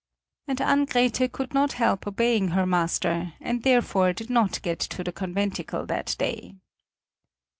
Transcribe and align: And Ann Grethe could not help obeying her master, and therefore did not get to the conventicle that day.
And 0.47 0.59
Ann 0.61 0.85
Grethe 0.85 1.27
could 1.31 1.53
not 1.53 1.73
help 1.73 2.07
obeying 2.07 2.47
her 2.47 2.65
master, 2.65 3.33
and 3.39 3.61
therefore 3.61 4.13
did 4.13 4.31
not 4.31 4.59
get 4.63 4.79
to 4.79 5.03
the 5.03 5.11
conventicle 5.13 5.85
that 5.85 6.15
day. 6.17 6.55